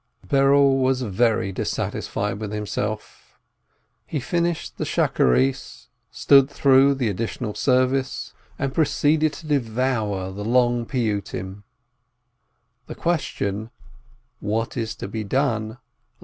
Berel 0.27 0.81
was 0.81 1.03
very 1.03 1.51
dissatisfied 1.51 2.39
with 2.39 2.51
himself. 2.51 3.37
He 4.07 4.19
finished 4.19 4.79
the 4.79 4.91
Morning 4.97 5.13
Prayer, 5.13 5.53
stood 6.09 6.49
through 6.49 6.95
the 6.95 7.07
Additional 7.07 7.53
Service, 7.53 8.33
and 8.57 8.73
proceeded 8.73 9.31
to 9.33 9.45
devour 9.45 10.31
the 10.31 10.43
long 10.43 10.87
Piyyutim. 10.87 11.61
The 12.87 12.95
question, 12.95 13.69
What 14.39 14.75
is 14.75 14.95
to 14.95 15.07
be 15.07 15.23
done? 15.23 15.77